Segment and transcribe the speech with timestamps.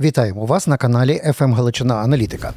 [0.00, 2.52] Вітаємо вас на каналі «ФМ Галичина Аналітика.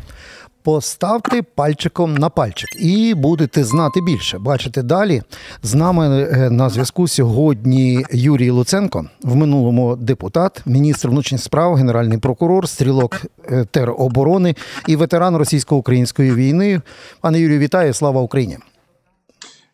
[0.63, 4.39] Поставте пальчиком на пальчик і будете знати більше.
[4.39, 5.21] Бачите далі.
[5.63, 12.17] З нами е, на зв'язку сьогодні Юрій Луценко, в минулому депутат, міністр внутрішніх справ, генеральний
[12.17, 13.21] прокурор, стрілок
[13.51, 14.55] е, тероборони
[14.87, 16.81] і ветеран російсько-української війни.
[17.21, 17.93] Пане Юрію, вітаю!
[17.93, 18.57] Слава Україні!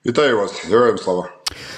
[0.05, 1.36] Вітаю вас, героям слава.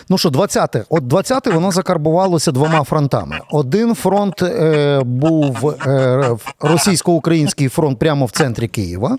[0.10, 0.84] Ну що, 20-те?
[0.90, 3.40] От 20-те воно закарбувалося двома фронтами.
[3.52, 6.30] Один фронт е, був е,
[6.60, 9.18] російсько-український фронт прямо в центрі Києва.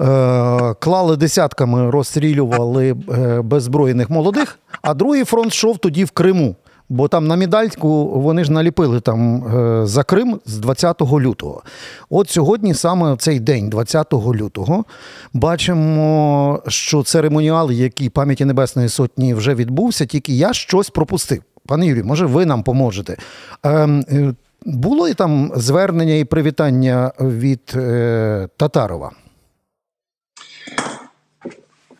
[0.00, 6.56] Е, клали десятками, розстрілювали е, беззбройних молодих, а другий фронт йшов тоді в Криму.
[6.90, 11.62] Бо там на медальку вони ж наліпили там е, за Крим з 20 лютого.
[12.10, 14.84] От сьогодні, саме цей день, 20 лютого,
[15.32, 21.42] бачимо, що церемоніал, який пам'яті Небесної Сотні вже відбувся, тільки я щось пропустив.
[21.66, 23.16] Пане Юрію, може, ви нам поможете?
[23.62, 29.10] Ем, е, було і там звернення і привітання від е, Татарова?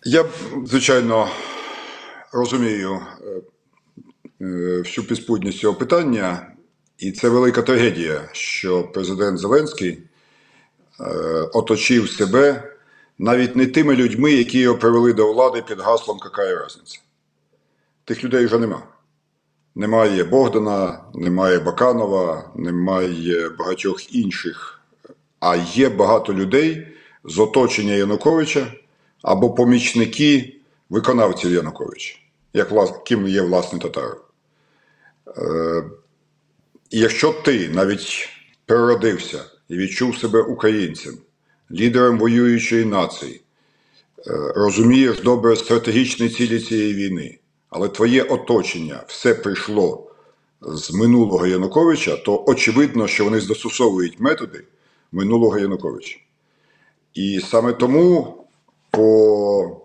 [0.05, 0.25] Я,
[0.67, 1.27] звичайно,
[2.33, 3.01] розумію
[4.41, 6.53] всю підспутність цього питання,
[6.99, 9.99] і це велика трагедія, що президент Зеленський
[11.01, 11.05] е,
[11.53, 12.73] оточив себе
[13.19, 17.01] навіть не тими людьми, які його привели до влади під гаслом «Какая разниця?».
[18.05, 18.83] Тих людей вже нема.
[19.75, 24.81] Немає Богдана, немає Баканова, немає багатьох інших.
[25.41, 26.89] А є багато людей
[27.25, 28.73] з оточення Януковича
[29.23, 30.57] або помічники
[30.91, 32.15] виконавців Януковича,
[32.53, 34.30] як ким є власне татаров.
[35.37, 35.83] Е...
[36.91, 38.29] Якщо ти навіть
[38.67, 41.19] переродився і відчув себе українцем,
[41.71, 43.41] лідером воюючої нації,
[44.27, 44.53] е...
[44.57, 47.39] розумієш добре стратегічні цілі цієї війни,
[47.71, 50.11] але твоє оточення все прийшло
[50.61, 54.65] з минулого Януковича, то очевидно, що вони застосовують методи
[55.13, 56.19] минулого Януковича.
[57.15, 58.37] І саме тому
[58.91, 59.77] по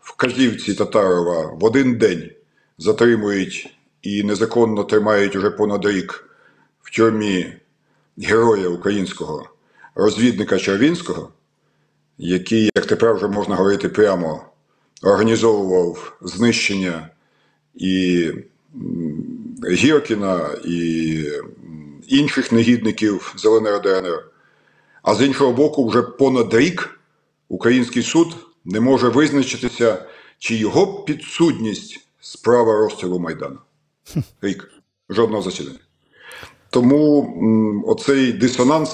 [0.00, 2.30] вказівці Татарова в один день
[2.78, 6.30] затримують і незаконно тримають уже понад рік
[6.82, 7.52] в тюрмі
[8.18, 9.48] героя українського
[9.94, 11.28] розвідника Червінського,
[12.18, 14.44] який, як тепер вже можна говорити прямо,
[15.02, 17.08] організовував знищення
[17.74, 18.30] і
[19.70, 21.24] Гіркіна, і
[22.08, 24.24] інших негідників ЗЛНР ДНР.
[25.02, 27.00] А з іншого боку, вже понад рік
[27.48, 30.06] український суд не може визначитися,
[30.38, 33.58] чи його підсудність справа розстрілу Майдану.
[34.42, 34.70] Рік.
[35.10, 35.78] Жодного засідання.
[36.70, 38.90] Тому оцей дисонанс,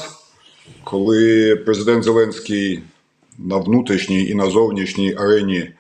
[0.84, 2.82] коли президент Зеленський
[3.38, 5.72] на внутрішній і на зовнішній арені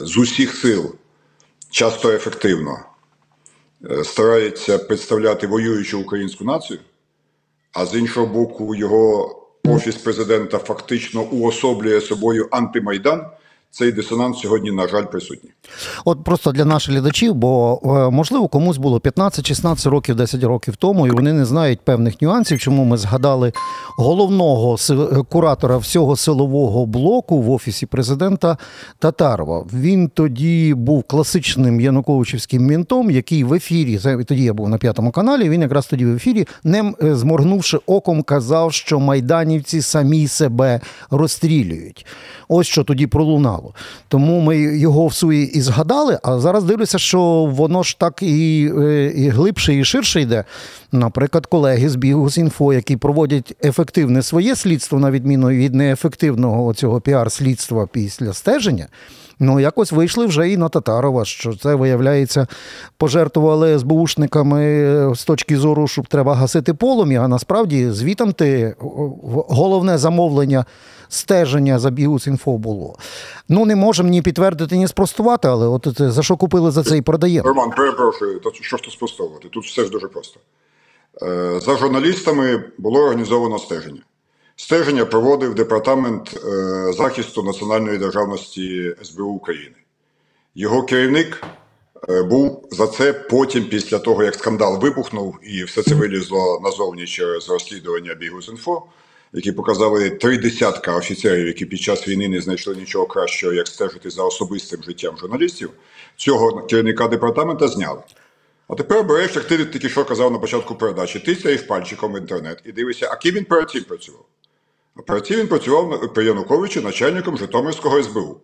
[0.00, 0.94] з усіх сил
[1.70, 2.78] часто ефективно
[3.90, 6.78] е, старається представляти воюючу українську націю,
[7.72, 13.26] а з іншого боку, його офіс президента фактично уособлює собою антимайдан.
[13.74, 15.50] Цей дисонанс сьогодні, на жаль, присутній.
[16.04, 21.06] От просто для наших глядачів, бо е, можливо комусь було 15-16 років, 10 років тому,
[21.06, 23.52] і вони не знають певних нюансів, чому ми згадали
[23.98, 24.76] головного
[25.28, 28.56] куратора всього силового блоку в офісі президента
[28.98, 29.66] Татарова.
[29.72, 33.98] Він тоді був класичним Януковичівським мінтом, який в ефірі
[34.28, 35.48] тоді я був на п'ятому каналі.
[35.48, 40.80] Він якраз тоді в ефірі, не е, зморгнувши оком, казав, що майданівці самі себе
[41.10, 42.06] розстрілюють.
[42.48, 43.74] Ось що тоді пролунало мало.
[44.08, 48.72] Тому ми його в суї і згадали, а зараз дивлюся, що воно ж так і
[48.78, 50.44] е, і глибше, і ширше йде.
[50.92, 57.88] Наприклад, колеги з Бігус.Інфо, які проводять ефективне своє слідство, на відміну від неефективного цього піар-слідства
[57.92, 58.86] після стеження.
[59.38, 62.46] Ну, якось вийшли вже і на Татарова, що це, виявляється,
[62.96, 68.74] пожертвували СБУшниками з точки зору, щоб треба гасити полум'я, а насправді звітом ти
[69.48, 70.64] головне замовлення
[71.08, 72.98] стеження за Бігус.Інфо було.
[73.48, 77.02] Ну, не можемо ні підтвердити, ні спростувати, але от за що купили за це і
[77.02, 77.48] продаємо.
[77.48, 79.48] Роман, перепрошую, то що ж тут спростовувати?
[79.48, 80.40] Тут все ж дуже просто.
[81.22, 84.02] Е, за журналістами було організовано стеження.
[84.56, 89.76] Стеження проводив Департамент е, захисту національної державності СБУ України.
[90.54, 91.42] Його керівник
[92.08, 97.06] е, був за це потім, після того, як скандал вибухнув, і все це вилізло назовні
[97.06, 98.82] через розслідування Бігус.Інфо,
[99.34, 104.10] які показали три десятка офіцерів, які під час війни не знайшли нічого кращого, як стежити
[104.10, 105.70] за особистим життям журналістів.
[106.16, 108.00] Цього керівника департамента зняли.
[108.68, 112.18] А тепер береш, як ти тільки що казав на початку передачі, ти стаєш пальчиком в
[112.18, 114.24] інтернет і дивишся, а ким він перед цим працював.
[114.96, 118.40] А перед цим він працював при Януковичі начальником Житомирського СБУ.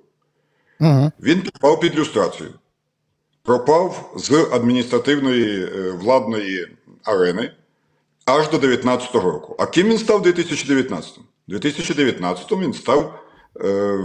[0.81, 1.13] Угу.
[1.21, 2.51] Він попав під люстрацію,
[3.43, 6.69] пропав з адміністративної е, владної
[7.05, 7.53] арени,
[8.31, 9.56] аж до 2019 року.
[9.59, 11.19] А ким він став у 2019?
[11.19, 13.25] У 2019 він став
[13.65, 13.99] е,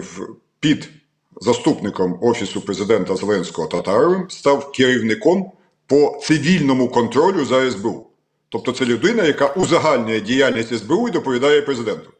[0.60, 0.90] під
[1.42, 5.52] заступником Офісу президента Зеленського Татаровим, став керівником
[5.88, 8.08] по цивільному контролю за СБУ.
[8.50, 12.12] Тобто це людина, яка узагальнює діяльність СБУ і доповідає президенту.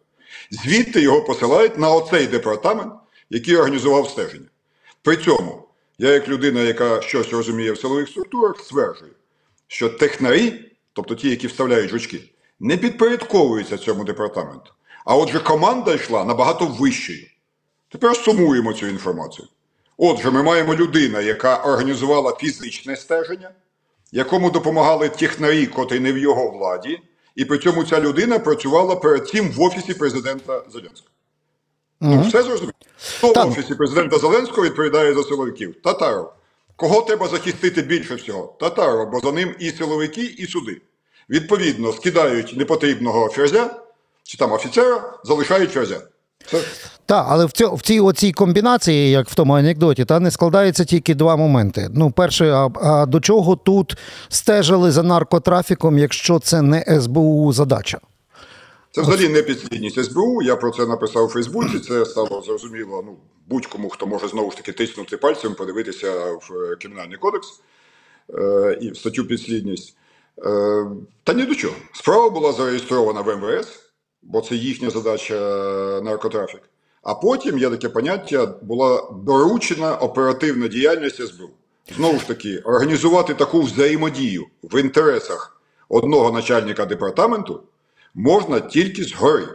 [0.52, 2.94] Звідти його посилають на оцей департамент,
[3.30, 4.48] який організував стеження.
[5.02, 5.68] При цьому,
[5.98, 9.12] я, як людина, яка щось розуміє в силових структурах, стверджую,
[9.68, 12.22] що технарі, тобто ті, які вставляють жучки,
[12.60, 14.72] не підпорядковуються цьому департаменту.
[15.06, 17.28] А отже, команда йшла набагато вищою.
[17.90, 19.48] Тепер сумуємо цю інформацію.
[19.98, 23.52] Отже, ми маємо людину, яка організувала фізичне стеження,
[24.12, 27.00] якому допомагали технарі, котрі не в його владі,
[27.36, 31.10] і при цьому ця людина працювала перед цим в офісі президента Зеленського.
[32.02, 32.74] Ну, все зрозуміло?
[33.18, 35.82] Хто в офісі президента Зеленського відповідає за силовиків?
[35.82, 36.34] Татаров.
[36.76, 38.56] Кого треба захистити більше всього?
[38.60, 40.82] Татаров, бо за ним і силовики, і суди.
[41.30, 43.76] Відповідно, скидають непотрібного ферзя,
[44.24, 46.02] чи там офіцера, залишають ферзя.
[47.06, 50.86] Так, але в, цьо, в цій оцій комбінації, як в тому анекдоті, та не складається
[50.86, 51.90] тільки два моменти.
[51.94, 53.98] Ну, перше, а, а до чого тут
[54.30, 58.00] стежили за наркотрафіком, якщо це не СБУ задача?
[58.96, 60.42] Це взагалі не підслідність СБУ.
[60.42, 61.80] Я про це написав у Фейсбуці.
[61.80, 66.76] Це стало зрозуміло ну, будь-кому, хто може знову ж таки тиснути пальцем, подивитися в е,
[66.76, 67.48] Кримінальний кодекс
[68.34, 69.98] е, і в статтю підслідність.
[70.46, 70.86] Е,
[71.24, 71.74] та ні до чого.
[71.94, 73.70] Справа була зареєстрована в МВС,
[74.22, 76.62] бо це їхня задача е, наркотрафік.
[77.04, 81.50] А потім є таке поняття, була доручена оперативна діяльність СБУ.
[81.96, 87.64] Знову ж таки, організувати таку взаємодію в інтересах одного начальника департаменту
[88.16, 89.48] можна тільки згори.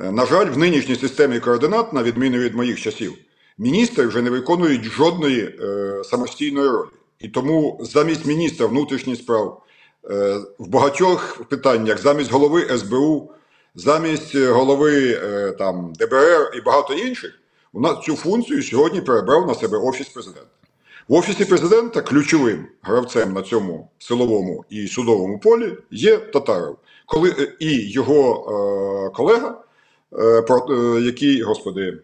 [0.00, 3.14] Е, На жаль, в нинішній системі координат, на відміну від моїх часів,
[3.58, 6.88] міністри вже не виконують жодної е, самостійної ролі.
[7.20, 9.62] І тому замість міністра внутрішніх справ
[10.10, 13.32] е, в багатьох питаннях, замість голови СБУ,
[13.74, 17.40] замість голови е, там, ДБР і багато інших,
[17.72, 20.48] у нас цю функцію сьогодні перебрав на себе Офіс президента.
[21.08, 27.52] В Офісі президента ключовим гравцем на цьому силовому і судовому полі є Татаров, коли е,
[27.60, 28.32] і його
[29.10, 29.60] е, колега,
[30.18, 31.98] е, про- е, який, господи,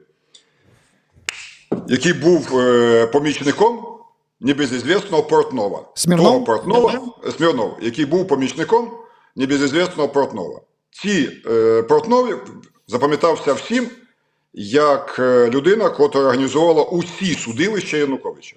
[1.88, 3.86] який був е, помічником
[4.40, 5.88] небезізвісного Портнова.
[5.94, 6.26] Смірнов?
[6.26, 7.00] Того Портнова,
[7.36, 8.90] Смірнов, який був помічником
[9.36, 10.60] небезізвісного Портнова.
[10.90, 12.34] Ці е, Портнові
[12.86, 13.88] запам'ятався всім
[14.54, 18.56] як е, людина, котра організувала усі судилища Януковича.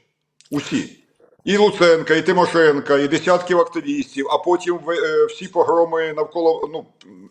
[0.51, 1.00] Усі.
[1.45, 6.86] І Луценка, і Тимошенка, і десятків активістів, а потім е, всі погроми навколо ну,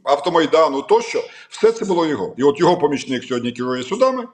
[0.05, 1.25] автомайдану тощо.
[1.49, 2.35] Все це було його.
[2.37, 4.25] І от його помічник сьогодні керує судами,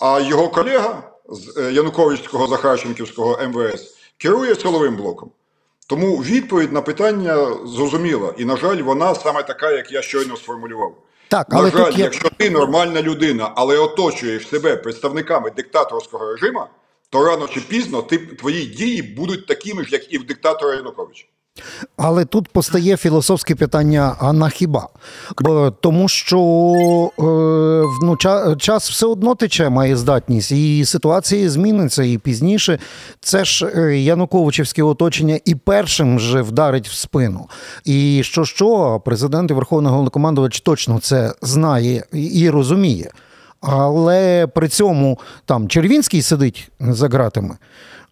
[0.00, 5.30] а його колега з е, Януковичського Захарченківського МВС керує силовим блоком.
[5.86, 8.34] Тому відповідь на питання зрозуміла.
[8.38, 10.94] І, на жаль, вона саме така, як я щойно сформулював.
[11.28, 16.32] Так, На але жаль, тут є- якщо ти нормальна людина, але оточуєш себе представниками диктаторського
[16.32, 16.60] режиму,
[17.14, 21.24] то рано чи пізно ти, твої дії будуть такими ж, як і в диктатора Януковича.
[21.96, 24.88] Але тут постає філософське питання: а на хіба?
[25.40, 27.22] Бо тому що е,
[28.02, 32.02] ну, ча- час все одно тече, має здатність, і ситуація зміниться.
[32.02, 32.78] І пізніше
[33.20, 37.48] це ж е, Януковичівське оточення і першим же вдарить в спину.
[37.84, 43.10] І що що, президент і Верховний Головнокомандувач точно це знає і розуміє.
[43.64, 47.56] Але при цьому там Червінський сидить за ґратами.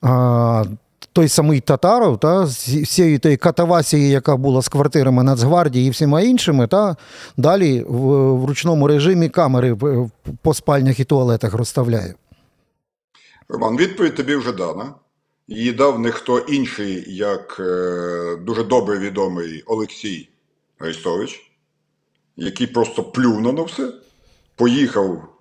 [0.03, 0.65] А,
[1.13, 6.21] той самий Татаров, та, з всією тією катавасією, яка була з квартирами Нацгвардії і всіма
[6.21, 6.97] іншими, та
[7.37, 7.97] далі в,
[8.33, 9.77] в ручному режимі камери
[10.43, 12.15] по спальнях і туалетах розставляє.
[13.49, 14.95] Роман, відповідь тобі вже дана.
[15.49, 20.29] Її дав не хто інший, як е, дуже добре відомий Олексій
[20.79, 21.53] Арестович,
[22.37, 23.93] який просто плюнув на все,
[24.57, 25.32] поїхав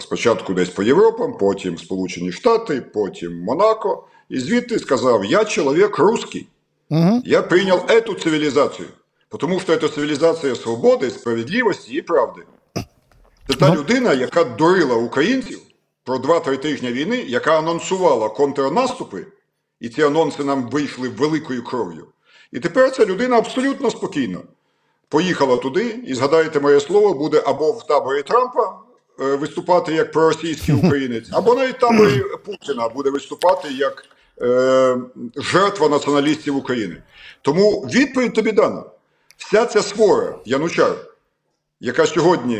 [0.00, 6.46] спочатку десь по Європам, потім Сполучені Штати, потім Монако, і звідти сказав: Я чоловік русский.
[6.90, 7.22] Угу.
[7.24, 8.88] Я принял эту цивилизацию,
[9.28, 12.42] потому что это цивілізація свободи, справедливості і правди.
[13.48, 13.74] Це та Ну.
[13.74, 15.60] людина, яка дурила українців
[16.04, 19.26] про 2-3 тижні війни, яка анонсувала контрнаступи,
[19.80, 22.06] і ці анонси нам вийшли великою кров'ю.
[22.52, 24.40] І тепер ця людина абсолютно спокійно
[25.08, 28.74] поїхала туди, і згадаєте моє слово, буде або в таборі Трампа е,
[29.18, 34.04] виступати як проросійський українець, або навіть в таборі Путіна буде виступати як
[34.42, 34.96] е,
[35.36, 37.02] жертва націоналістів України.
[37.42, 38.84] Тому відповідь тобі дана.
[39.36, 40.96] Вся ця свора Янучар,
[41.80, 42.56] яка сьогодні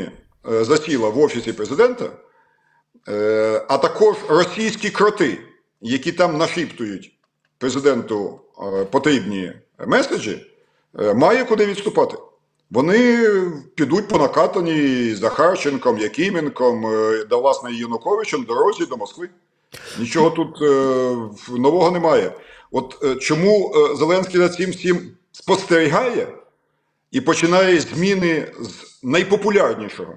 [0.52, 2.04] е, засіла в офісі президента,
[3.08, 5.38] е, а також російські кроти,
[5.80, 7.12] які там нашіптують
[7.58, 9.52] президенту е, потрібні
[9.86, 10.46] меседжі,
[11.00, 12.16] е, має куди відступати.
[12.72, 13.28] Вони
[13.74, 19.28] підуть по накатаній Захарченком, Якименком, е, да власне Януковичем дорозі до Москви.
[19.98, 20.68] Нічого тут е,
[21.58, 22.32] нового немає.
[22.70, 26.28] От е, чому е, Зеленський за цим всім спостерігає
[27.10, 30.16] і починає зміни з найпопулярнішого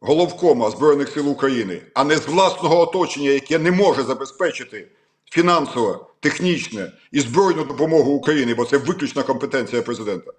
[0.00, 4.88] головкома Збройних сил України, а не з власного оточення, яке не може забезпечити
[5.30, 10.32] фінансово, технічне і збройну допомогу Україні, бо це виключна компетенція президента.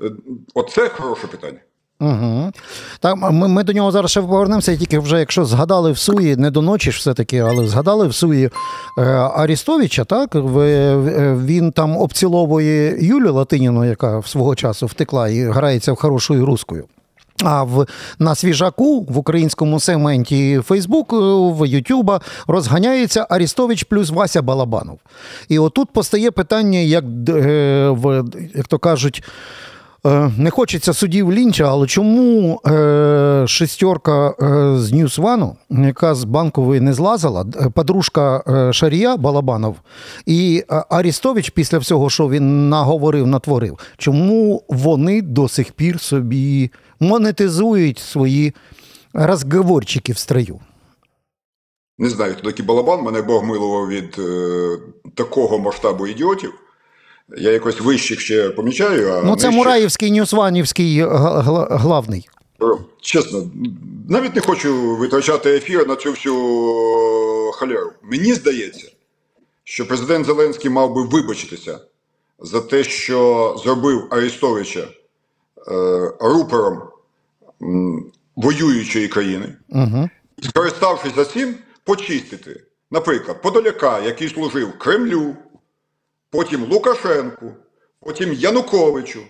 [0.00, 0.10] Е,
[0.54, 1.58] Оце хороше питання.
[2.00, 2.52] Угу.
[3.00, 6.50] Так, ми, ми до нього зараз ще повернемося, тільки вже якщо згадали в Суї, не
[6.50, 8.50] до ночі ж все-таки, але згадали в Суї
[8.98, 9.02] е,
[9.34, 10.34] Арістовича, так?
[10.34, 10.96] Е,
[11.44, 16.84] він там обціловує Юлю Латиніну, яка свого часу втекла і грається в хорошою рускою.
[17.42, 17.86] А в
[18.18, 24.98] на свіжаку в українському сегменті Фейсбуку, в Ютуба розганяється Арістович плюс Вася Балабанов.
[25.48, 28.24] І отут постає питання, як, е, в,
[28.54, 29.22] як то кажуть.
[30.06, 34.34] Е, Не хочеться судів лінча, але чому е, шестерка е,
[34.78, 38.42] з One, яка з банкової не злазила, подружка
[38.72, 39.76] Шарія Балабанов
[40.26, 46.70] і Арістович після всього, що він наговорив, натворив, чому вони до сих пір собі
[47.00, 48.54] монетизують свої
[49.12, 50.60] розговорчики в строю?
[51.98, 54.78] Не знаю, хто такий балабан, мене Бог милував від е,
[55.14, 56.52] такого масштабу ідіотів.
[57.36, 59.12] Я якось вищих ще помічаю.
[59.12, 62.28] А Ну, це нижчих- Мураївський, Ньюсванівський е, гла- гла- главний.
[63.00, 63.50] Чесно,
[64.08, 66.34] навіть не хочу витрачати ефір на цю всю
[67.54, 67.92] халеру.
[68.02, 68.88] Мені здається,
[69.64, 71.78] що президент Зеленський мав би вибачитися
[72.40, 74.88] за те, що зробив Арестовича е,
[76.20, 76.82] рупором
[77.62, 80.08] м, воюючої країни, Угу.
[80.42, 81.54] і, скориставшись за цим,
[81.84, 85.36] почистити, наприклад, Подоляка, який служив Кремлю,
[86.34, 87.52] потім Лукашенку,
[88.00, 89.20] потім Януковичу.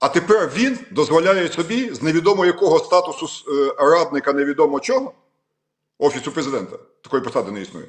[0.00, 5.12] А тепер він дозволяє собі з невідомо якого статусу е, радника невідомо чого
[5.98, 7.86] Офісу президента, такої посади не існує.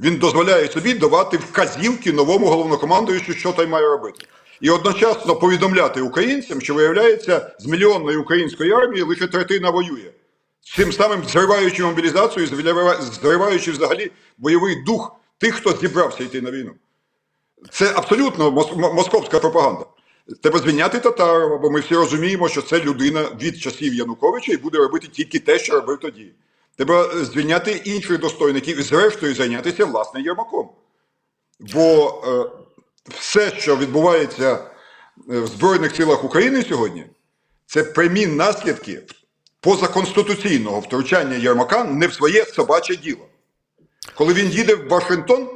[0.00, 4.26] Він дозволяє собі давати вказівки новому головнокомандуючу, що той має робити.
[4.60, 10.10] І одночасно повідомляти українцям, що виявляється, з мільйонної української армії лише третина воює.
[10.76, 16.72] Цим самим зриваючи мобілізацію, зриваючи- зриваючи взагалі бойовий дух тих, хто зібрався йти на війну.
[17.70, 19.84] Це абсолютно московська пропаганда.
[20.42, 24.78] Треба звільняти Татарова, бо ми всі розуміємо, що це людина від часів Януковича і буде
[24.78, 26.32] робити тільки те, що робив тоді.
[26.76, 30.68] Треба е, звільняти інших достойників і, зрештою, зайнятися власне Єрмаком.
[31.60, 32.50] Бо е,
[33.08, 37.06] все, що відбувається е, в Збройних силах України сьогодні,
[37.66, 39.02] це прямі наслідки
[39.60, 43.26] позаконституційного втручання Єрмака не в своє собаче діло.
[44.14, 45.48] Коли він їде в Вашингтон,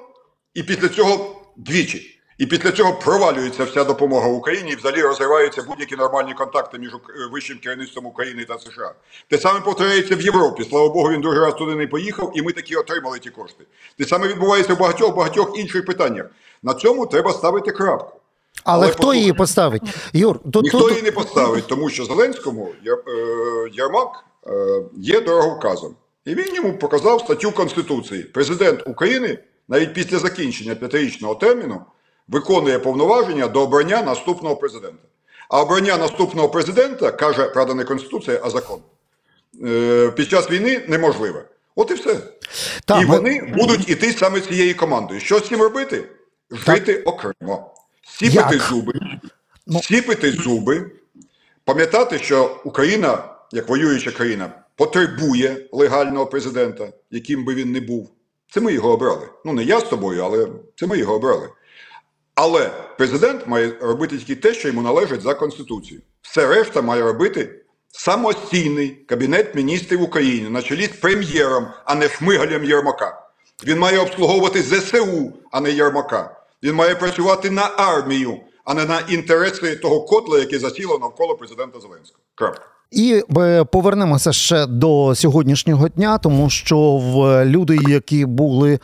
[0.54, 2.16] і після цього двічі.
[2.38, 6.96] І після цього провалюється вся допомога Україні і взагалі розриваються будь-які нормальні контакти між е,
[7.32, 8.92] вищим керівництвом України та США.
[9.30, 10.64] Те саме повторяється в Європі.
[10.70, 13.64] Слава Богу, він другий раз туди не поїхав, і ми таки отримали ті кошти.
[13.98, 16.26] Те саме відбувається в багатьох багатьох інших питаннях.
[16.62, 18.20] На цьому треба ставити крапку.
[18.64, 19.82] Але, Але хто її поставить?
[20.12, 22.90] Юр, тут, Ніхто тут, її не поставить, тому що Зеленському е,
[23.72, 25.94] Ярмак е, є дороговказом.
[26.24, 28.22] І він йому показав статтю Конституції.
[28.22, 31.80] Президент України навіть після закінчення п'ятирічного терміну
[32.28, 35.02] виконує повноваження до обрання наступного президента.
[35.48, 38.80] А обрання наступного президента, каже, правда, не Конституція, а закон,
[39.64, 41.44] е, під час війни неможливе.
[41.76, 42.16] От і все.
[42.84, 45.20] Та, і ми- вони будуть іти саме цією командою.
[45.20, 46.04] Що з цим робити?
[46.50, 47.74] Жити окремо,
[48.18, 48.62] сіпити Як?
[48.62, 48.92] зуби,
[49.66, 49.82] Ну.
[49.82, 50.90] сіпити зуби,
[51.64, 58.10] пам'ятати, що Україна, як воююча країна, потребує легального президента, яким би він не був.
[58.50, 59.28] Це ми його обрали.
[59.44, 61.48] Ну, не я з тобою, але це ми його обрали.
[62.34, 66.02] Але президент має робити тільки те, що йому належить за Конституцією.
[66.22, 72.64] Все решта має робити самостійний Кабінет міністрів України на чолі з прем'єром, а не шмигалем
[72.64, 73.22] Єрмака.
[73.66, 76.40] Він має обслуговувати ЗСУ, а не Єрмака.
[76.62, 81.80] Він має працювати на армію, а не на інтереси того котла, яке засіло навколо президента
[81.80, 82.24] Зеленського.
[82.34, 82.75] Крапка.
[82.90, 88.78] І е, повернемося ще до сьогоднішнього дня, тому що в люди, які були е,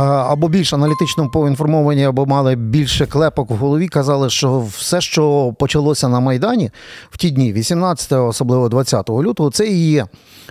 [0.00, 6.08] або більш аналітично поінформовані, або мали більше клепок в голові, казали, що все, що почалося
[6.08, 6.70] на майдані
[7.10, 10.06] в ті дні, 18, особливо 20 лютого, це і є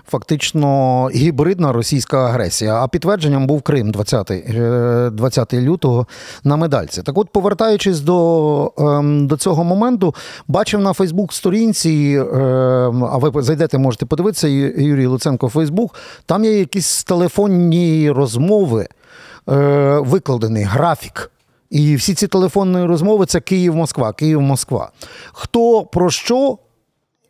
[0.07, 2.75] фактично гібридна російська агресія.
[2.83, 6.07] А підтвердженням був Крим 20, е, 20 лютого
[6.43, 7.01] на медальці.
[7.01, 10.15] Так, от, повертаючись до, ем, до цього моменту,
[10.47, 12.23] бачив на Фейсбук-сторінці.
[12.33, 15.95] ем, а ви зайдете, можете подивитися, Юрій Луценко Фейсбук.
[16.25, 18.87] Там є якісь телефонні розмови,
[19.49, 21.31] е, викладений графік
[21.69, 24.91] І всі ці телефонні розмови це Київ-Москва, Київ-Москва.
[25.33, 26.57] Хто про що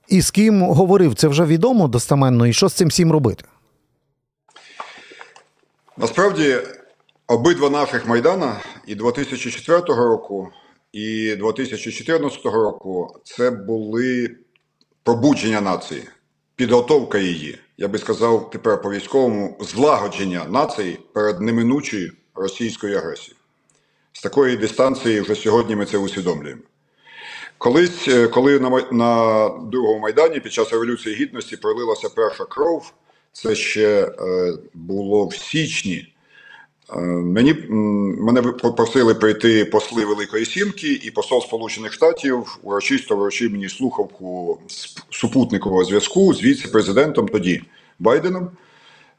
[0.09, 3.43] і з ким говорив, це вже відомо достеменно, і що з цим всім робити?
[5.97, 6.57] Насправді,
[7.27, 8.55] обидва наших Майдана
[8.87, 10.49] і 2004 року,
[10.91, 14.35] і 2014 року це були
[15.09, 16.03] пробудження нації,
[16.55, 17.57] підготовка її.
[17.77, 23.35] Я би сказав тепер по військовому злагодження нації перед неминучою російською агресією.
[24.13, 26.61] З такої дистанції вже сьогодні ми це усвідомлюємо.
[27.57, 32.93] Колись, е, коли на, на другому майдані під час Революції Гідності пролилася перша кров,
[33.31, 36.13] це ще е, було в січні.
[36.93, 37.55] Е, Мені
[38.19, 44.59] мене попросили прийти посли Великої Сімки і посол Сполучених Штатів урочисто вручив мені слухавку
[45.09, 47.61] супутникового зв'язку з віце-президентом тоді
[47.99, 48.49] Байденом.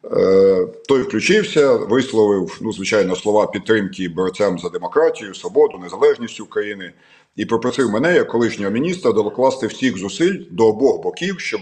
[0.04, 6.92] Е, Той включився, висловив, ну, звичайно, слова підтримки борцям за демократію, свободу, незалежність України
[7.36, 11.60] і попросив мене, як колишнього міністра, докласти всіх зусиль до обох боків, щоб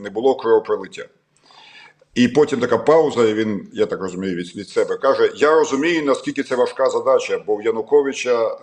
[0.00, 1.04] не було кровопролиття.
[2.18, 6.02] І потім така пауза, і він, я так розумію, від, від себе каже: Я розумію,
[6.02, 8.58] наскільки це важка задача, бо в Януковича е,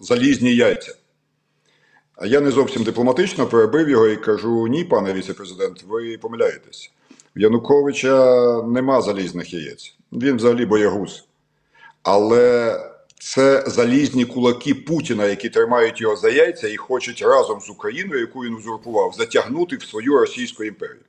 [0.00, 0.94] залізні яйця.
[2.16, 6.92] А я не зовсім дипломатично перебив його і кажу: ні, пане віце-президент, ви помиляєтесь.
[7.36, 9.96] В Януковича нема залізних яєць.
[10.12, 11.24] Він взагалі боягуз.
[12.02, 12.76] Але
[13.20, 18.40] це залізні кулаки Путіна, які тримають його за яйця і хочуть разом з Україною, яку
[18.40, 21.00] він узурпував, затягнути в свою російську імперію.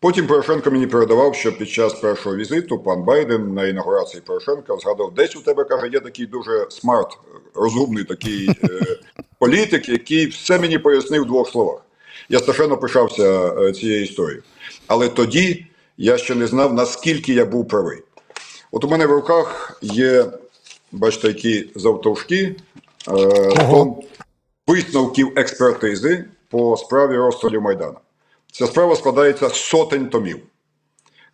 [0.00, 5.14] Потім Порошенко мені передавав, що під час першого візиту пан Байден на інаугурації Порошенка згадав,
[5.14, 7.18] десь у тебе каже, є такий дуже смарт,
[7.54, 8.98] розумний такий е,
[9.38, 11.80] політик, який все мені пояснив в двох словах.
[12.28, 14.42] Я страшенно пишався е, цією історією.
[14.86, 17.98] Але тоді я ще не знав, наскільки я був правий.
[18.72, 20.26] От у мене в руках є,
[20.92, 22.56] бачите, які завтовшки
[23.08, 23.94] е,
[24.66, 27.96] висновків експертизи по справі розстрілів Майдана.
[28.52, 30.40] Ця справа складається з сотень томів.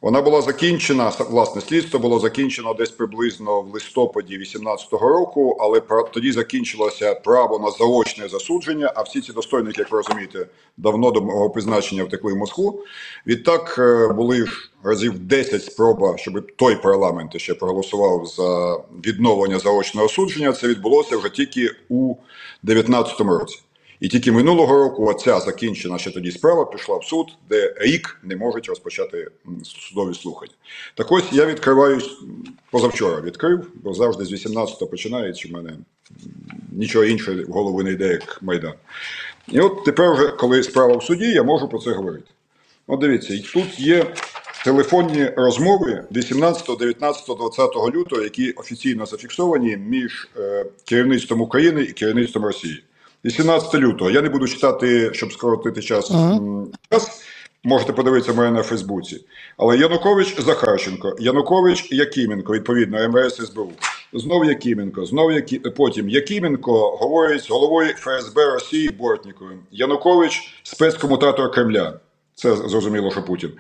[0.05, 6.33] Вона була закінчена, власне, слідство було закінчено десь приблизно в листопаді 18-го року, але тоді
[6.33, 11.51] закінчилося право на заочне засудження, а всі ці достойники, як ви розумієте, давно до мого
[11.51, 12.85] призначення втекли в Москву.
[13.27, 14.47] Відтак е, були
[14.83, 20.53] разів 10 спроба, щоб той парламент ще проголосував за відновлення заочного судження.
[20.53, 22.15] Це відбулося вже тільки у
[22.65, 23.61] 19-му році.
[24.05, 28.37] І тільки минулого року оця закінчена ще тоді справа пішла в суд, де рік не
[28.37, 29.29] можуть розпочати
[29.65, 30.53] судові слухання.
[30.95, 32.01] Так ось я відкриваю
[32.71, 35.49] позавчора відкрив, бо завжди з 18-го починається.
[35.49, 35.77] У мене
[36.73, 38.75] нічого іншого в голову не йде, як Майдан.
[39.49, 42.31] І от тепер, вже, коли справа в суді, я можу про це говорити.
[42.87, 44.15] От дивіться, тут є
[44.65, 52.45] телефонні розмови 18, 19, 20 лютого, які офіційно зафіксовані між е, керівництвом України і керівництвом
[52.45, 52.85] Росії.
[53.25, 54.11] 18 лютого.
[54.11, 56.11] Я не буду читати, щоб скоротити час.
[56.11, 57.21] м, час.
[57.67, 59.25] Можете подивитися мене на Фейсбуці.
[59.57, 63.73] Але Янукович Захарченко, Янукович Якименко, відповідно, МВС СБУ.
[64.13, 65.59] Знов Якименко, знов Які...
[65.59, 69.59] потім Якименко говорить з головою ФСБ Росії Бортніковим.
[69.71, 72.01] Янукович спецкомутатор Кремля.
[72.35, 73.53] Це зрозуміло, що Путін.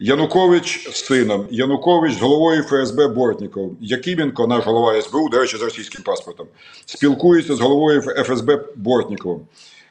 [0.00, 5.62] Янукович з сином, Янукович з головою ФСБ Бортніков, Якименко, наш голова СБУ, до речі, з
[5.62, 6.46] російським паспортом,
[6.86, 9.40] спілкується з головою ФСБ Бортніковим.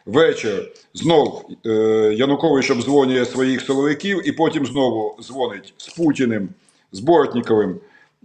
[0.05, 1.69] Вечір знов е,
[2.17, 6.49] Янукович обдзвонює своїх силовиків і потім знову дзвонить з Путіним,
[6.91, 7.79] з Бортніковим,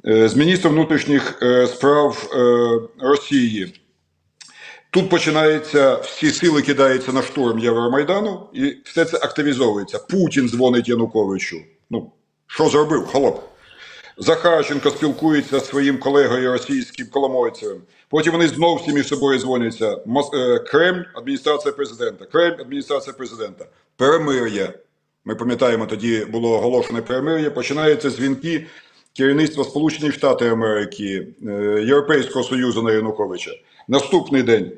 [0.06, 3.79] е, з міністром внутрішніх е, справ е, Росії.
[4.90, 9.98] Тут починається, всі сили кидаються на штурм Євромайдану, і все це активізовується.
[9.98, 11.56] Путін дзвонить Януковичу.
[11.90, 12.12] Ну,
[12.46, 13.06] що зробив?
[13.06, 13.40] Холоп.
[14.16, 17.82] Захарченко спілкується зі своїм колегою російським Коломойцевим.
[18.08, 19.96] Потім вони знов всі між собою дзвоняться.
[20.34, 22.24] Е, Кремль, адміністрація президента.
[22.24, 23.64] Кремль, адміністрація президента.
[23.96, 24.72] Перемир'я.
[25.24, 27.50] Ми пам'ятаємо, тоді було оголошене перемир'я.
[27.50, 28.66] Починаються дзвінки
[29.16, 33.50] керівництва Сполучених Штатів Америки, е, Європейського Союзу на Януковича.
[33.90, 34.72] Наступний день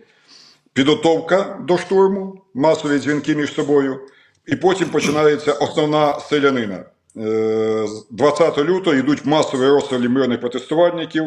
[0.73, 4.01] підготовка до штурму, масові дзвінки між собою,
[4.47, 6.85] і потім починається основна селянина.
[7.17, 11.25] Е, з 20 лютого йдуть масові розстріли мирних протестувальників,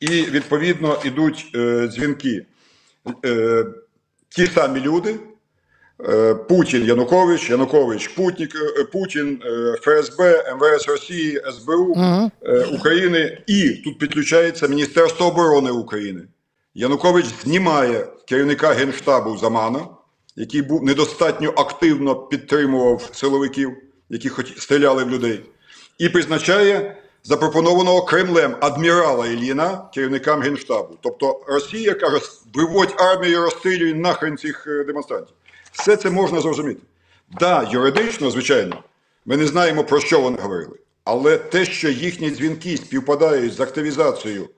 [0.00, 2.46] і відповідно йдуть е, дзвінки.
[3.24, 3.64] Е,
[4.28, 5.16] ті самі люди.
[6.08, 8.48] е, Путін, Янукович, Янукович, Путін,
[8.80, 11.96] е, Путін, е, ФСБ, МВС Росії, СБУ
[12.42, 16.22] е, України, і тут підключається Міністерство оборони України.
[16.78, 19.88] Янукович знімає керівника генштабу Замана,
[20.36, 23.76] який був недостатньо активно підтримував силовиків,
[24.08, 25.44] які хоч стріляли в людей,
[25.98, 30.98] і призначає запропонованого Кремлем адмірала Ільїна керівникам Генштабу.
[31.00, 32.20] Тобто Росія каже,
[32.54, 35.34] виводь армію, розстрілюй нахрен цих е, демонстрантів.
[35.72, 36.80] Все це можна зрозуміти.
[37.40, 38.82] Да, юридично, звичайно,
[39.26, 40.78] ми не знаємо, про що вони говорили.
[41.04, 44.48] Але те, що їхні дзвінки співпадають з активізацією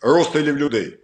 [0.00, 0.98] розстрілів людей,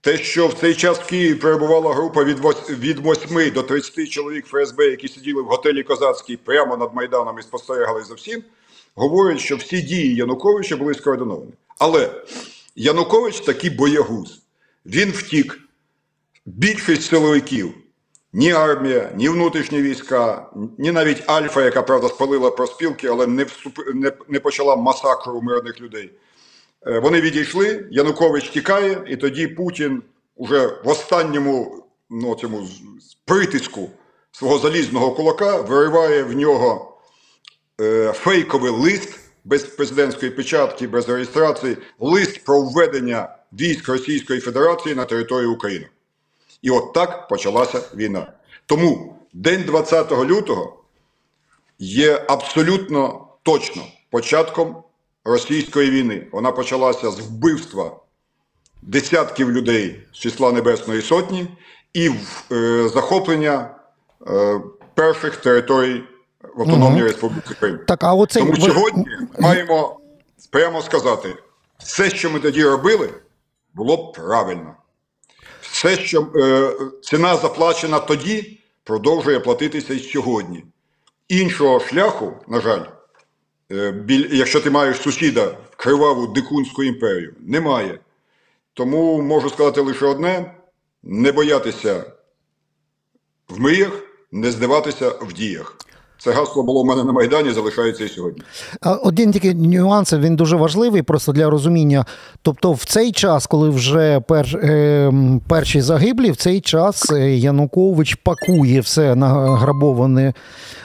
[0.00, 4.06] те, що в цей час в Києві перебувала група від, вось- від 8 до 30
[4.10, 8.42] чоловік ФСБ, які сиділи в готелі Козацький прямо над Майданом і спостерігали за всім,
[8.94, 11.52] говорять, що всі дії Януковича були скоординовані.
[11.78, 12.10] Але
[12.76, 14.42] Янукович такий боягуз.
[14.86, 15.58] Він втік.
[16.46, 17.74] Більшість силовиків,
[18.32, 23.78] ні армія, ні внутрішні війська, ні навіть Альфа, яка правда спалила проспілки, але не, вступ...
[23.94, 26.10] не, не почала масакру мирних людей.
[26.86, 30.02] Е, Вони відійшли, Янукович тікає, і тоді Путін
[30.36, 32.68] уже в останньому ну, цьому
[33.24, 33.90] притиску
[34.32, 36.98] свого залізного кулака вириває в нього
[37.80, 45.04] е, фейковий лист без президентської печатки, без реєстрації, лист про введення військ Російської Федерації на
[45.04, 45.88] територію України.
[46.62, 48.32] І от так почалася війна.
[48.66, 50.82] Тому день 20 лютого
[51.78, 54.82] є абсолютно точно початком
[55.28, 56.26] російської війни.
[56.32, 57.96] Вона почалася з вбивства
[58.82, 61.48] десятків людей з числа Небесної Сотні
[61.92, 63.70] і в, е, захоплення
[64.26, 64.60] е,
[64.94, 66.02] перших територій
[66.54, 67.80] в Автономній Республіці Крим.
[67.86, 69.06] Так, а оцей Тому сьогодні
[69.38, 70.00] маємо
[70.50, 71.34] прямо сказати,
[71.78, 73.10] все, що ми тоді робили,
[73.74, 74.74] було б правильно.
[75.60, 80.64] Все, що е, ціна заплачена тоді, продовжує платитися і сьогодні.
[81.28, 82.84] Іншого шляху, на жаль,
[84.30, 87.98] якщо ти маєш сусіда в криваву дикунську імперію, немає.
[88.74, 90.54] Тому можу сказати лише одне:
[91.02, 92.12] не боятися
[93.48, 94.02] в мріях,
[94.32, 95.76] не здаватися в діях.
[96.20, 98.42] Це гасло було в мене на Майдані, залишається і сьогодні.
[99.02, 102.04] Один тільки нюанс, він дуже важливий просто для розуміння.
[102.42, 105.12] Тобто, в цей час, коли вже пер, е,
[105.48, 110.34] перші загиблі, в цей час е, Янукович пакує все награбоване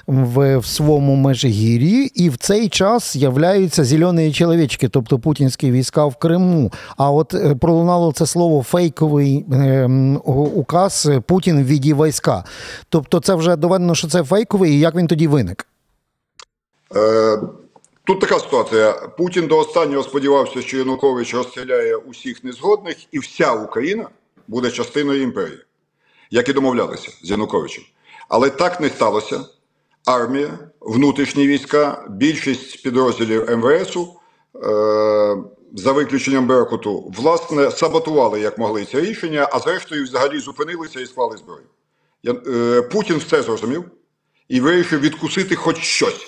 [0.07, 6.15] в, в своєму межигір'ї, і в цей час з'являються зелені чоловічки, тобто путінські війська в
[6.15, 6.71] Криму.
[6.97, 9.85] А от е, пролунало це слово фейковий е,
[10.55, 12.43] указ Путін віді війська.
[12.89, 15.67] Тобто, це вже доведено, що це фейковий, і як він тоді виник?
[16.95, 17.39] Е,
[18.05, 18.91] Тут така ситуація.
[18.93, 24.09] Путін до останнього сподівався, що Янукович розстріляє усіх незгодних, і вся Україна
[24.47, 25.59] буде частиною імперії,
[26.31, 27.83] як і домовлялися з Януковичем.
[28.29, 29.45] Але так не сталося.
[30.05, 34.13] Армія, внутрішні війська, більшість підрозділів МВСу,
[34.55, 34.59] е,
[35.75, 41.37] за виключенням Беркуту, власне, саботували як могли це рішення, а зрештою взагалі зупинилися і склали
[41.37, 41.63] зброю.
[42.23, 43.83] Я- е, Путін все зрозумів
[44.53, 46.27] і вирішив відкусити хоч щось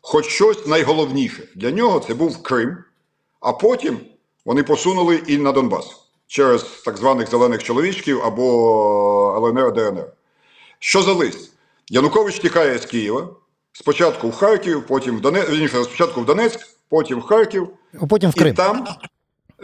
[0.00, 1.48] хоч щось найголовніше.
[1.54, 2.76] Для нього це був Крим,
[3.40, 4.00] а потім
[4.44, 5.86] вони посунули і на Донбас
[6.26, 10.12] через так званих зелених чоловічків або ЛНР ДНР.
[10.78, 11.52] Що за лист?
[11.88, 13.28] Янукович тікає з Києва,
[13.72, 17.68] спочатку в Харків, потім в Донецьк, вірніше, спочатку в Донецьк, потім в Харків,
[18.00, 18.86] А Потім в і там,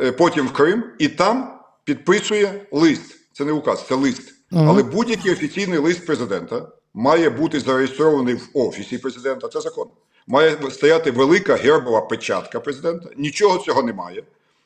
[0.00, 3.16] е, потім в Крим, і там підписує лист.
[3.32, 4.34] Це не указ, це лист.
[4.52, 9.48] Але будь-який офіційний лист президента має бути зареєстрований в офісі президента.
[9.48, 9.88] Це закон.
[10.26, 13.08] Має стояти велика гербова печатка президента.
[13.16, 14.22] Нічого цього немає.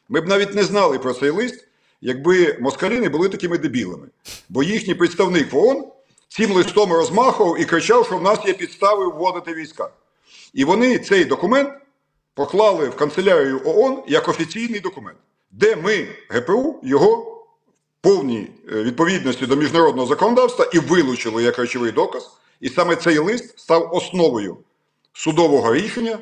[0.09, 1.67] Ми б навіть не знали про цей лист,
[2.01, 4.07] якби москалі не були такими дебілами.
[4.49, 5.85] Бо їхній представник в ООН
[6.29, 9.91] цим листом розмахував і кричав, що в нас є підстави вводити війська.
[10.55, 11.71] І вони цей документ
[12.35, 15.19] поклали в канцелярію ООН як офіційний документ,
[15.51, 17.40] де ми, ГПУ, його
[18.01, 22.31] повній е, відповідності до міжнародного законодавства і вилучили як речовий доказ.
[22.61, 24.57] І саме цей лист став основою
[25.13, 26.19] судового рішення,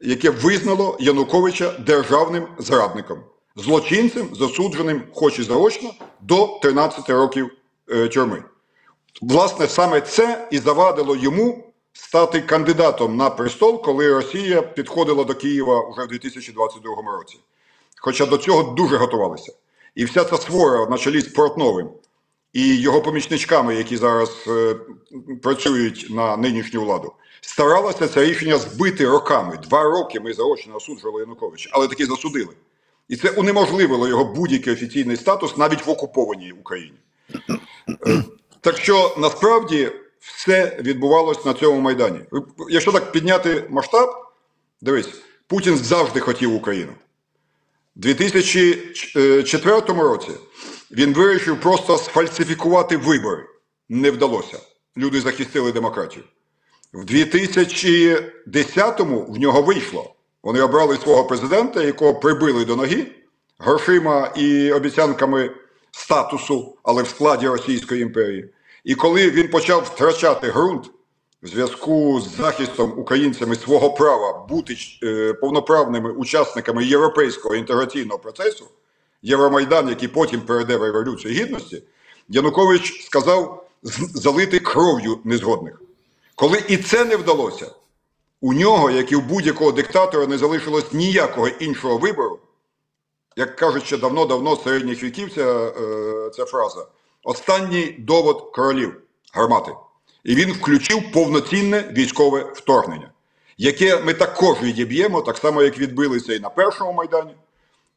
[0.00, 3.18] яке визнало Януковича державним зрадником,
[3.56, 7.50] злочинцем, засудженим, хоч і заочно, до 13 років
[7.90, 8.42] е, тюрми.
[9.22, 15.90] Власне, саме це і завадило йому стати кандидатом на престол, коли Росія підходила до Києва
[15.90, 17.40] вже в 2022 році.
[18.00, 19.52] Хоча до цього дуже готувалися.
[19.94, 21.88] І вся ця свора на чолі з Портновим
[22.52, 24.76] і його помічничками, які зараз е,
[25.42, 29.58] працюють на нинішню владу, старалася це рішення збити роками.
[29.62, 32.52] Два роки ми заочно осуджували Януковича, але таки засудили.
[33.08, 36.98] І це унеможливило його будь-який офіційний статус навіть в окупованій Україні.
[38.06, 38.24] Е,
[38.60, 42.20] Так що насправді все відбувалось на цьому майдані.
[42.70, 44.10] Якщо так підняти масштаб,
[44.80, 45.08] дивись,
[45.46, 46.92] Путін завжди хотів Україну.
[47.96, 50.30] У 2004 році
[50.90, 53.44] він вирішив просто сфальсифікувати вибори.
[53.88, 54.58] Не вдалося.
[54.96, 56.24] Люди захистили демократію.
[56.92, 60.14] В 2010-му в нього вийшло.
[60.42, 63.06] Вони обрали свого президента, якого прибили до ноги
[63.58, 65.50] грошима і обіцянками
[65.90, 68.54] статусу, але в складі Російської імперії.
[68.84, 70.90] І коли він почав втрачати ґрунт
[71.44, 78.64] в зв'язку з захистом українцями свого права бути е, повноправними учасниками європейського інтеграційного процесу,
[79.22, 81.82] Євромайдан, який потім перейде в Революцію Гідності,
[82.28, 83.66] Янукович сказав
[84.14, 85.82] залити кров'ю незгодних.
[86.34, 87.70] Коли і це не вдалося,
[88.40, 92.38] у нього, як і у будь-якого диктатора, не залишилось ніякого іншого вибору.
[93.36, 96.86] Як кажуть ще давно-давно середніх віків ця, е, ця фраза.
[97.22, 99.00] Останній довод королів
[99.32, 99.72] гармати.
[100.24, 103.10] І він включив повноцінне військове вторгнення,
[103.58, 107.34] яке ми також відіб'ємо, так само, як відбилися і на першому майдані,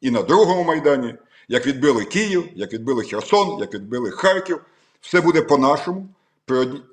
[0.00, 1.14] і на другому майдані,
[1.48, 4.60] як відбили Київ, як відбили Херсон, як відбили Харків.
[5.00, 6.08] Все буде по-нашому.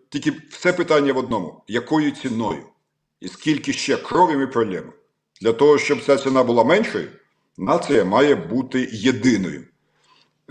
[0.09, 2.63] Тільки все питання в одному: якою ціною?
[3.21, 4.93] І скільки ще крові ми прольємо?
[5.41, 7.07] Для того, щоб ця ціна була меншою,
[7.57, 9.63] нація має бути єдиною.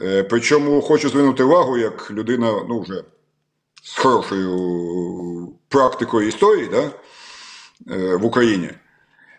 [0.03, 3.05] Е, Причому хочу звернути увагу, як людина, ну вже
[3.85, 6.91] з хорошою практикою історії да,
[7.95, 8.71] е, в Україні.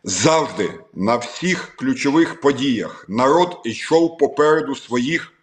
[0.04, 5.34] Завжди на всіх ключових подіях народ йшов попереду своїх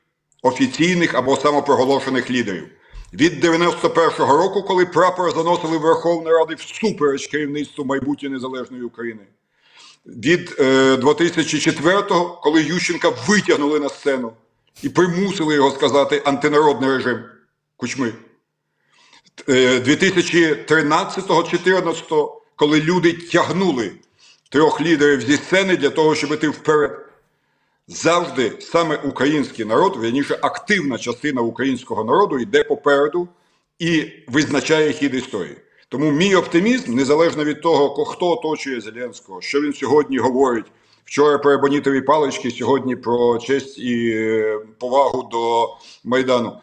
[0.42, 2.68] офіційних або самопроголошених лідерів.
[3.12, 9.22] Від 91-го року, коли прапор заносили Верховну Раду всупереч керівництву майбутньої незалежної України.
[10.06, 14.32] Від е, 2004-го, коли Ющенка витягнули на сцену
[14.82, 17.24] і примусили його сказати антинародний режим
[17.76, 18.12] Кучми.
[19.48, 23.92] Е, 2013-2014, коли люди тягнули
[24.48, 27.06] трьох лідерів зі сцени для того, щоб іти вперед.
[27.88, 33.28] Завжди саме український народ, вірніше активна частина українського народу йде попереду
[33.78, 35.56] і визначає хід історії.
[35.88, 40.66] Тому мій оптимізм, незалежно від того, хто оточує Зеленського, що він сьогодні говорить.
[41.04, 45.68] Вчора про ебонітові палички, сьогодні про честь і е, повагу до
[46.04, 46.58] Майдану.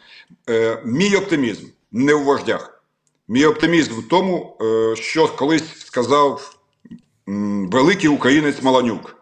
[0.49, 2.83] Е, мій оптимізм не у вождях.
[3.27, 6.55] Мій оптимізм в тому, е, що колись сказав
[7.71, 9.15] великий українець Маланюк,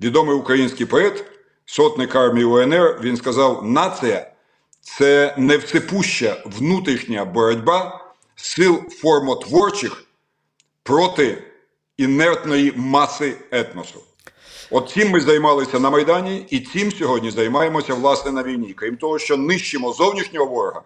[0.00, 1.24] відомий український поет,
[1.64, 4.32] сотник армії УНР, він сказав: нація
[4.80, 8.04] це невсипуща внутрішня боротьба
[8.36, 10.04] сил формотворчих
[10.82, 11.42] проти
[11.96, 14.00] інертної маси етносу.
[14.70, 18.72] От цим ми займалися на Майдані, і цим сьогодні займаємося власне на війні.
[18.72, 20.82] Крім того, що нищимо зовнішнього ворога,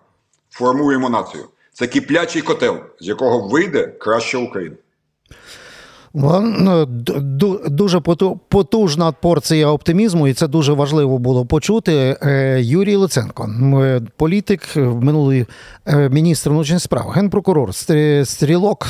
[0.59, 1.45] формуємо націю.
[1.73, 4.77] Це киплячий котел, з якого вийде краща Україна.
[6.15, 8.01] Ду- Дуже
[8.49, 12.17] потужна порція оптимізму, і це дуже важливо було почути.
[12.23, 13.45] Е, Юрій Луценко,
[13.85, 15.47] е, політик, е, минулий
[16.11, 17.75] міністр внутрішніх справ, генпрокурор,
[18.25, 18.87] стрілок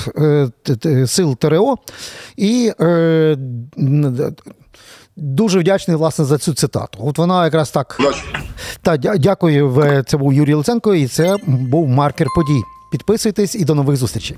[1.07, 1.75] сил ТРО.
[2.37, 2.73] І
[5.17, 6.99] дуже вдячний власне за цю цитату.
[7.03, 7.97] От вона якраз так.
[8.83, 10.03] Та дя- дякую.
[10.07, 12.63] Це був Юрій Луценко, і це був маркер подій.
[12.93, 14.37] Підписуйтесь і до нових зустрічей.